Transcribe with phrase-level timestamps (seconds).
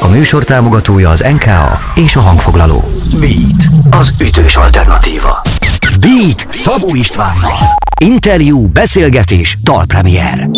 [0.00, 2.84] A műsor támogatója az NKA és a hangfoglaló.
[3.18, 5.40] Beat, az ütős alternatíva.
[6.00, 7.58] Beat Szabó Istvánnal.
[8.00, 10.48] Interjú, beszélgetés, dalpremier.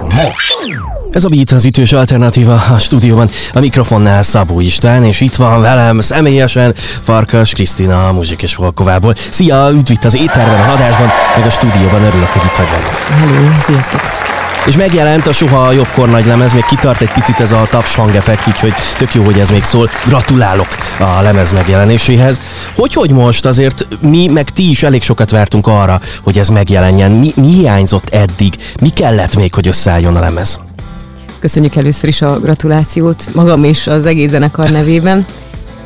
[0.00, 0.80] Most.
[1.12, 3.28] Ez a Beat az ütős alternatíva a stúdióban.
[3.52, 9.14] A mikrofonnál Szabó István, és itt van velem személyesen Farkas Krisztina a Muzsik és Volkovából.
[9.30, 13.34] Szia, üdv itt az étterben, az adásban, meg a stúdióban örülök, hogy itt vagy velünk.
[13.34, 14.00] Hello, sziasztok!
[14.66, 18.48] És megjelent a soha jobbkor nagy lemez, még kitart egy picit ez a taps hangeffekt,
[18.48, 19.88] úgyhogy tök jó, hogy ez még szól.
[20.06, 20.66] Gratulálok
[20.98, 22.40] a lemez megjelenéséhez.
[22.74, 27.10] Hogy, hogy most azért mi, meg ti is elég sokat vártunk arra, hogy ez megjelenjen.
[27.10, 28.56] Mi, mi hiányzott eddig?
[28.80, 30.58] Mi kellett még, hogy összeálljon a lemez?
[31.38, 35.26] Köszönjük először is a gratulációt magam és az egész zenekar nevében.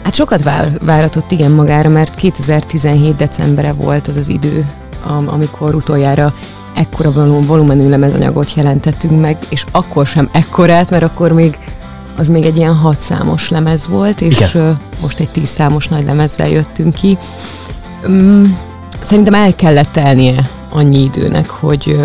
[0.03, 4.65] Hát sokat vár, váratott igen magára, mert 2017 decembere volt az az idő,
[5.07, 6.35] am- amikor utoljára
[6.77, 11.59] ekkora volum- volumenű lemezanyagot jelentettünk meg, és akkor sem ekkorát, mert akkor még
[12.17, 14.77] az még egy ilyen hat számos lemez volt, és Igen.
[15.01, 17.19] most egy tíz számos nagy lemezzel jöttünk ki.
[18.09, 18.45] Mm,
[19.05, 22.01] Szerintem el kellett telnie annyi időnek, hogy,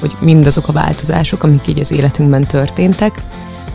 [0.00, 3.22] hogy mindazok a változások, amik így az életünkben történtek,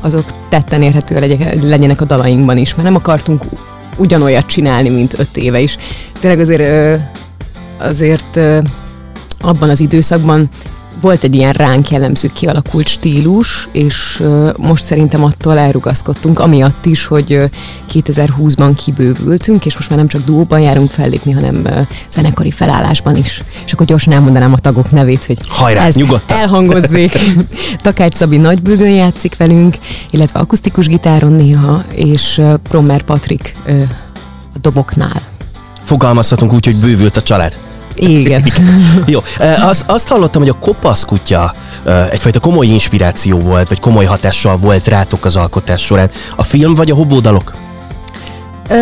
[0.01, 1.19] azok tetten érhető
[1.61, 3.43] legyenek, a dalainkban is, mert nem akartunk
[3.97, 5.77] ugyanolyat csinálni, mint öt éve is.
[6.19, 7.01] Tényleg azért,
[7.77, 8.39] azért
[9.41, 10.49] abban az időszakban
[11.01, 14.23] volt egy ilyen ránk jellemző kialakult stílus, és
[14.57, 17.45] most szerintem attól elrugaszkodtunk, amiatt is, hogy ö,
[17.93, 21.67] 2020-ban kibővültünk, és most már nem csak duóban járunk fellépni, hanem
[22.11, 23.43] zenekari felállásban is.
[23.65, 26.37] És akkor gyorsan elmondanám a tagok nevét, hogy Hajrá, ez nyugodtan.
[26.37, 27.19] elhangozzék.
[27.81, 29.77] Takács Szabi nagybőgön játszik velünk,
[30.09, 33.55] illetve akusztikus gitáron néha, és ö, Prommer Patrik
[34.53, 35.21] a doboknál.
[35.83, 37.68] Fogalmazhatunk úgy, hogy bővült a család.
[37.99, 38.45] Igen.
[39.05, 39.19] Jó,
[39.61, 41.53] azt, azt hallottam, hogy a kopasz kutya
[42.11, 46.09] egyfajta komoly inspiráció volt, vagy komoly hatással volt rátok az alkotás során.
[46.35, 47.53] A film vagy a hobódalok?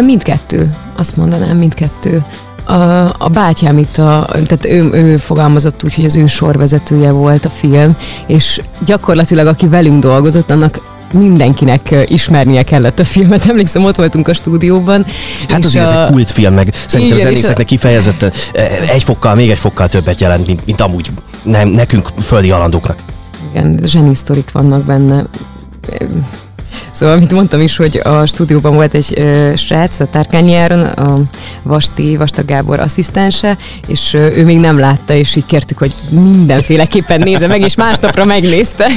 [0.06, 2.24] Mindkettő, azt mondanám, mindkettő.
[2.64, 2.74] A,
[3.18, 7.50] a bátyám itt, a, tehát ő, ő fogalmazott úgy, hogy az ő sorvezetője volt a
[7.50, 10.80] film, és gyakorlatilag aki velünk dolgozott, annak
[11.12, 13.46] mindenkinek ismernie kellett a filmet.
[13.50, 15.06] Emlékszem, ott voltunk a stúdióban.
[15.50, 18.62] Hát azért ez a- egy kultfilm, meg szerintem Igen, és zenészeknek kifejezetten e,
[18.94, 21.12] egy fokkal, még egy fokkal többet jelent, mint, mint amúgy
[21.44, 23.00] nem, nekünk földi alandóknak.
[23.52, 25.26] Igen, zsenisztorik vannak benne.
[26.92, 31.14] Szóval, amit mondtam is, hogy a stúdióban volt egy ö, srác, a Tárkányi Áron, a
[31.64, 33.58] Vasti, Vasta Gábor asszisztense,
[33.88, 38.26] és ö, ő még nem látta, és így kértük, hogy mindenféleképpen nézze meg, és másnapra
[38.26, 38.88] megnézte.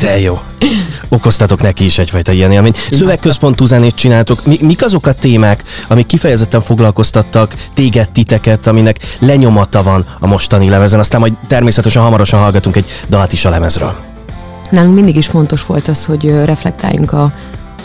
[0.00, 0.38] De jó.
[1.12, 2.72] Okoztatok neki is egyfajta ilyen élmény.
[2.90, 4.46] Szövegközpontú zenét csináltok.
[4.46, 10.68] Mi, mik azok a témák, amik kifejezetten foglalkoztattak téged, titeket, aminek lenyomata van a mostani
[10.68, 10.98] lemezen?
[10.98, 13.94] Aztán majd természetesen hamarosan hallgatunk egy dalt is a lemezről.
[14.70, 17.22] Nálunk mindig is fontos volt az, hogy reflektáljunk a,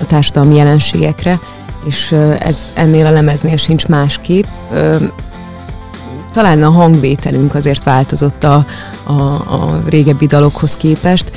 [0.01, 1.39] a társadalmi jelenségekre,
[1.85, 4.45] és ez ennél a lemeznél sincs másképp.
[6.33, 8.65] Talán a hangvételünk azért változott a,
[9.03, 11.31] a, a régebbi dalokhoz képest.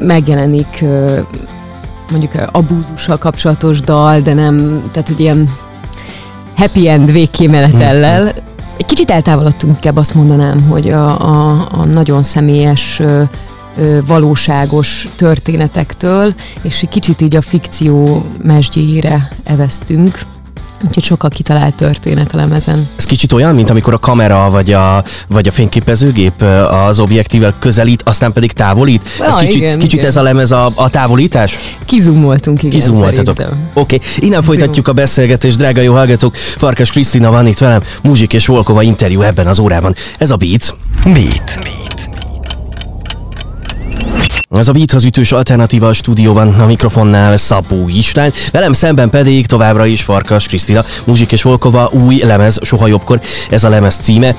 [0.00, 0.84] Megjelenik
[2.10, 5.50] mondjuk abúzussal kapcsolatos dal, de nem, tehát hogy ilyen
[6.56, 8.32] happy end végkimenetellel.
[8.76, 13.02] Egy kicsit eltávolodtunk, inkább azt mondanám, hogy a, a, a nagyon személyes
[14.06, 20.18] valóságos történetektől, és egy kicsit így a fikció mesdjére eveztünk.
[20.86, 22.88] Úgyhogy sokkal kitalált történet a lemezen.
[22.96, 26.42] Ez kicsit olyan, mint amikor a kamera vagy a, vagy a fényképezőgép
[26.86, 29.02] az objektívvel közelít, aztán pedig távolít.
[29.20, 30.06] Ez Ja, kicsit, igen, kicsit igen.
[30.06, 31.58] ez a lemez a, a távolítás?
[31.84, 33.38] Kizumoltunk, igen, Kizumoltatok.
[33.38, 33.98] Oké, okay.
[34.18, 36.34] innen folytatjuk a beszélgetést, drága jó hallgatók.
[36.36, 39.94] Farkas Krisztina van itt velem, Muzsik és Volkova interjú ebben az órában.
[40.18, 40.76] Ez a Beat.
[41.04, 41.58] Beat.
[41.62, 42.19] Beat.
[44.58, 49.46] Ez a Beat az ütős alternatíva a stúdióban, a mikrofonnál Szabó István, velem szemben pedig
[49.46, 54.34] továbbra is Farkas Krisztina, Muzsik és Volkova, új lemez, soha jobbkor, ez a lemez címe.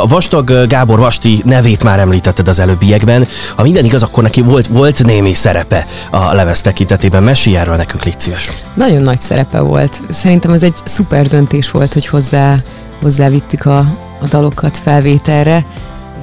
[0.00, 4.66] A Vastag Gábor Vasti nevét már említetted az előbbiekben, ha minden igaz, akkor neki volt,
[4.66, 7.22] volt némi szerepe a lemez tekintetében.
[7.22, 8.50] Mesélj erről nekünk, légy szíves.
[8.74, 10.00] Nagyon nagy szerepe volt.
[10.10, 12.56] Szerintem ez egy szuper döntés volt, hogy hozzá,
[13.00, 13.78] hozzávittük a,
[14.20, 15.64] a dalokat felvételre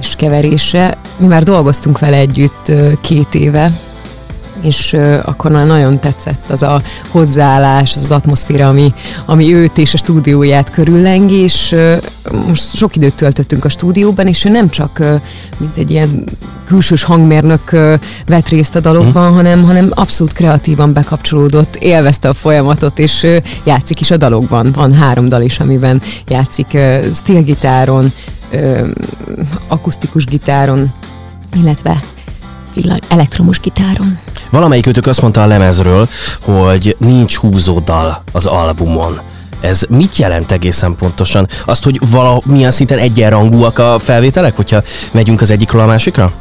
[0.00, 0.96] és keverésre.
[1.16, 3.72] Mi már dolgoztunk vele együtt két éve,
[4.62, 8.94] és akkor már nagyon tetszett az a hozzáállás, az, az atmoszféra, ami,
[9.26, 11.76] ami őt és a stúdióját körüllengi, és
[12.46, 14.98] most sok időt töltöttünk a stúdióban, és ő nem csak
[15.58, 16.24] mint egy ilyen
[16.66, 17.70] külsős hangmérnök
[18.26, 23.26] vett részt a dalokban, hanem, hanem abszolút kreatívan bekapcsolódott, élvezte a folyamatot, és
[23.64, 24.72] játszik is a dalokban.
[24.72, 28.12] Van három dal is, amiben játszik ö, steel-gitáron,
[28.50, 28.88] ö,
[29.68, 30.92] akusztikus gitáron,
[31.54, 32.00] illetve
[33.08, 34.18] elektromos gitáron.
[34.50, 36.08] Valamelyikőtök azt mondta a lemezről,
[36.40, 39.20] hogy nincs húzódal az albumon.
[39.60, 41.48] Ez mit jelent egészen pontosan?
[41.64, 46.32] Azt, hogy valamilyen szinten egyenrangúak a felvételek, hogyha megyünk az egyikről a másikra?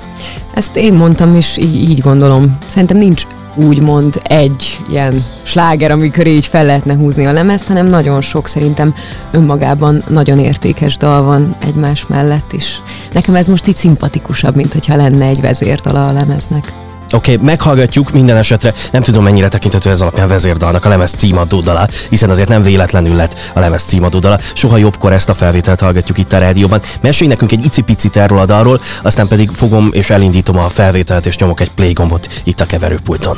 [0.54, 2.58] Ezt én mondtam, és így, gondolom.
[2.68, 3.24] Szerintem nincs
[3.56, 8.96] úgymond egy ilyen sláger, amikor így fel lehetne húzni a lemezt, hanem nagyon sok szerintem
[9.31, 12.81] önmagában nagyon értékes dal van egymás mellett is.
[13.14, 16.72] Nekem ez most így szimpatikusabb, mint hogyha lenne egy vezértala a lemeznek.
[17.12, 21.63] Oké, okay, meghallgatjuk minden esetre, nem tudom mennyire tekinthető ez alapján vezérdalnak a lemez címadó
[22.09, 24.39] hiszen azért nem véletlenül lett a lemez címadó dala.
[24.54, 26.81] Soha jobbkor ezt a felvételt hallgatjuk itt a rádióban.
[27.01, 31.38] Mesélj nekünk egy icipicit erről a dalról, aztán pedig fogom és elindítom a felvételt és
[31.38, 33.38] nyomok egy play gombot itt a keverőpulton.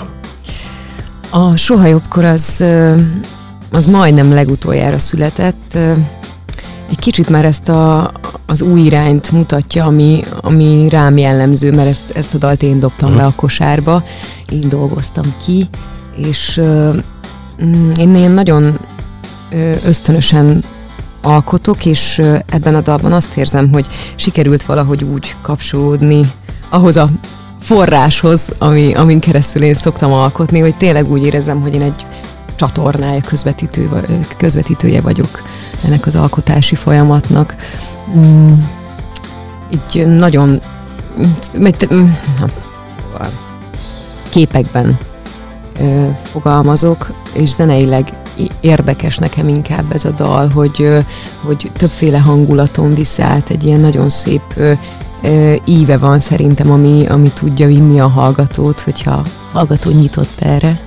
[1.29, 2.63] A Soha jobbkor az,
[3.71, 5.77] az majdnem legutoljára született
[6.89, 8.11] egy kicsit már ezt a,
[8.45, 13.09] az új irányt mutatja, ami, ami rám jellemző, mert ezt, ezt a dalt én dobtam
[13.09, 13.23] uh-huh.
[13.23, 14.03] be a kosárba,
[14.49, 15.69] én dolgoztam ki,
[16.15, 16.95] és uh,
[17.97, 18.77] én ilyen nagyon
[19.85, 20.63] ösztönösen
[21.21, 23.85] alkotok, és ebben a dalban azt érzem, hogy
[24.15, 26.31] sikerült valahogy úgy kapcsolódni
[26.69, 27.09] ahhoz a
[27.59, 32.05] forráshoz, ami, amin keresztül én szoktam alkotni, hogy tényleg úgy érezem, hogy én egy
[32.59, 33.89] csatornája, közvetítő,
[34.37, 35.41] közvetítője vagyok
[35.85, 37.55] ennek az alkotási folyamatnak.
[38.17, 38.53] Mm,
[39.69, 40.59] így nagyon
[41.53, 41.69] na,
[42.97, 43.31] szóval
[44.29, 44.97] képekben
[46.23, 48.13] fogalmazok, és zeneileg
[48.59, 51.03] érdekes nekem inkább ez a dal, hogy,
[51.41, 54.77] hogy többféle hangulaton visz át, egy ilyen nagyon szép
[55.65, 60.79] íve van szerintem, ami, ami tudja vinni a hallgatót, hogyha hallgató nyitott erre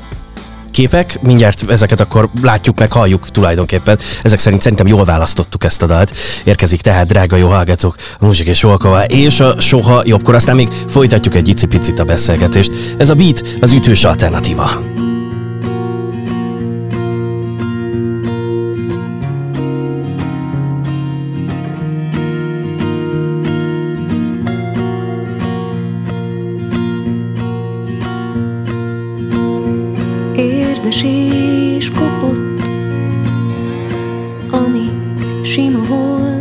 [0.73, 3.99] képek, mindjárt ezeket akkor látjuk meg, halljuk tulajdonképpen.
[4.23, 6.17] Ezek szerint szerintem jól választottuk ezt a dalt.
[6.45, 10.69] Érkezik tehát, drága jó hallgatók, a Muzsik és Volkova és a Soha jobbkor, aztán még
[10.89, 12.73] folytatjuk egy icipicit a beszélgetést.
[12.99, 15.12] Ez a beat az ütős alternatíva.
[35.93, 36.32] poor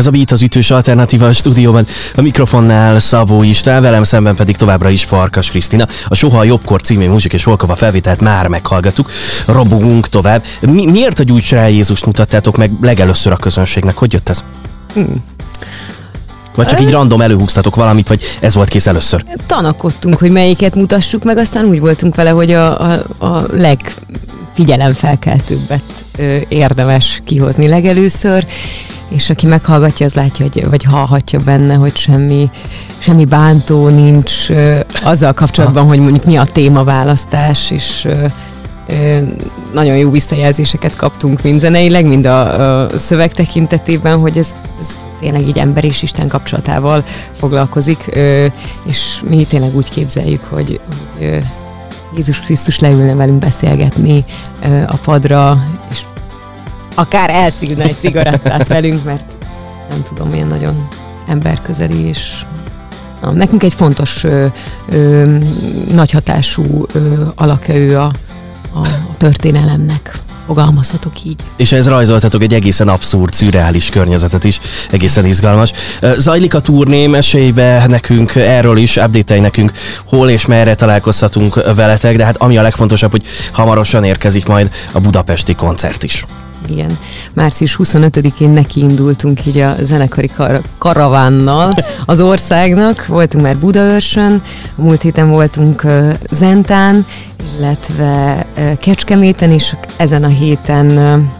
[0.00, 4.56] Ez a Beat az ütős alternatíva a stúdióban, a mikrofonnál Szabó István, velem szemben pedig
[4.56, 5.86] továbbra is Farkas Krisztina.
[6.08, 9.10] A Soha Jobbkor című Muzsik és Volkova felvételt már meghallgattuk,
[9.46, 10.42] robogunk tovább.
[10.60, 13.96] Mi, miért a Gyújts rá Jézust mutattátok meg legelőször a közönségnek?
[13.96, 14.44] Hogy jött ez?
[14.94, 15.24] Hmm.
[16.54, 19.24] Vagy csak így random előhúztatok valamit, vagy ez volt kész először?
[19.46, 25.82] Tanakodtunk, hogy melyiket mutassuk meg, aztán úgy voltunk vele, hogy a, a, a legfigyelemfelkeltőbbet
[26.18, 28.46] ö, érdemes kihozni legelőször,
[29.10, 32.50] és aki meghallgatja, az látja, hogy, vagy hallhatja benne, hogy semmi,
[32.98, 34.32] semmi bántó nincs
[35.02, 38.08] azzal kapcsolatban, hogy mondjuk mi a témaválasztás, és
[39.72, 45.48] nagyon jó visszajelzéseket kaptunk mind zeneileg, mind a, a szöveg tekintetében, hogy ez, ez tényleg
[45.48, 48.04] így ember és Isten kapcsolatával foglalkozik,
[48.86, 50.80] és mi tényleg úgy képzeljük, hogy,
[51.18, 51.38] hogy
[52.16, 54.24] Jézus Krisztus leülne velünk beszélgetni
[54.86, 55.98] a padra, és
[57.00, 59.34] akár elszívna egy cigarettát velünk, mert
[59.90, 60.88] nem tudom, milyen nagyon
[61.28, 62.44] emberközeli, és
[63.20, 64.46] na, nekünk egy fontos, ö,
[64.88, 65.36] ö,
[65.92, 66.86] nagy hatású
[67.34, 68.12] alakja ő a,
[68.72, 71.40] a, a történelemnek fogalmazhatok így.
[71.56, 75.72] És ez rajzoltatok egy egészen abszurd, szürreális környezetet is, egészen izgalmas.
[76.16, 77.52] Zajlik a turné, mesélj
[77.86, 79.72] nekünk erről is, update nekünk,
[80.04, 85.00] hol és merre találkozhatunk veletek, de hát ami a legfontosabb, hogy hamarosan érkezik majd a
[85.00, 86.24] budapesti koncert is
[86.70, 86.98] igen.
[87.34, 91.74] Március 25-én neki indultunk így a zenekari kar- karavánnal
[92.06, 93.06] az országnak.
[93.06, 94.42] Voltunk már Budaörsön,
[94.74, 97.06] múlt héten voltunk uh, Zentán,
[97.58, 101.39] illetve uh, Kecskeméten, és ezen a héten uh,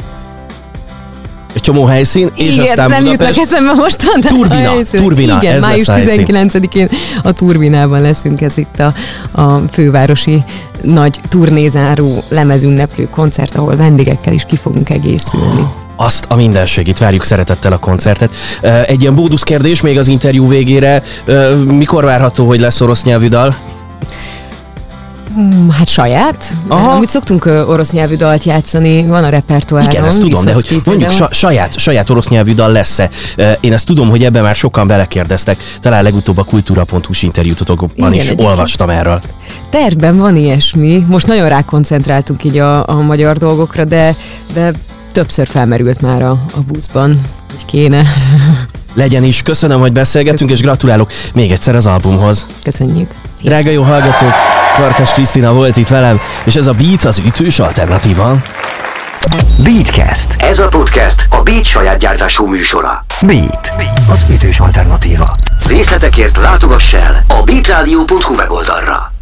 [1.53, 3.37] egy csomó helyszín, és Igen, aztán nem Budapest.
[3.37, 4.21] jutnak eszembe mostan.
[4.21, 6.89] Turbina, turbina, Igen, ez május lesz a 19-én
[7.23, 8.93] a Turbinában leszünk, ez itt a,
[9.41, 10.43] a fővárosi
[10.83, 15.67] nagy turnézáró lemezünneplő koncert, ahol vendégekkel is ki fogunk egészülni.
[15.97, 18.35] Azt a mindenségit várjuk szeretettel a koncertet.
[18.87, 21.03] Egy ilyen bódusz kérdés még az interjú végére.
[21.67, 23.55] Mikor várható, hogy lesz orosz nyelvű dal?
[25.35, 26.55] Hmm, hát saját.
[26.69, 26.91] Aha.
[26.91, 29.91] Amit szoktunk orosz nyelvű dalt játszani, van a repertoáron.
[29.91, 33.09] Igen, ezt tudom, de hogy mondjuk sa, saját, saját orosz nyelvű dal lesz-e.
[33.61, 35.59] Én ezt tudom, hogy ebben már sokan belekérdeztek.
[35.81, 38.49] Talán legutóbb a kultúra.hu-s interjútokban is egyébként.
[38.49, 39.21] olvastam erről.
[39.71, 41.05] Tervben van ilyesmi.
[41.09, 44.15] Most nagyon rákoncentráltunk így a, a magyar dolgokra, de,
[44.55, 44.73] de
[45.13, 47.21] többször felmerült már a, a buszban,
[47.51, 48.03] hogy kéne.
[48.95, 49.43] Legyen is.
[49.43, 50.57] Köszönöm, hogy beszélgetünk, Köszönöm.
[50.57, 52.47] és gratulálok még egyszer az albumhoz.
[52.63, 53.11] Köszönjük.
[53.43, 54.33] Drága jó hallgatók,
[54.77, 58.37] Karkas Krisztina volt itt velem, és ez a Beat az ütős alternatíva.
[59.63, 60.35] Beatcast.
[60.39, 63.05] Ez a podcast a Beat saját gyártású műsora.
[63.21, 63.73] Beat.
[64.11, 65.37] Az ütős alternatíva.
[65.67, 69.13] Részletekért látogass el a beatradio.hu weboldalra.